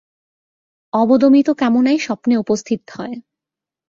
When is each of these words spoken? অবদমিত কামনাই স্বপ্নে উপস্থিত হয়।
অবদমিত 0.93 1.47
কামনাই 1.57 1.97
স্বপ্নে 1.99 2.35
উপস্থিত 2.37 2.81
হয়। 2.93 3.15